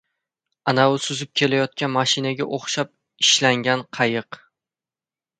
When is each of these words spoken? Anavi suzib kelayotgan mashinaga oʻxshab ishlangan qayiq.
Anavi 0.71 1.01
suzib 1.07 1.29
kelayotgan 1.41 1.91
mashinaga 1.95 2.47
oʻxshab 2.57 2.89
ishlangan 3.25 3.83
qayiq. 3.99 4.41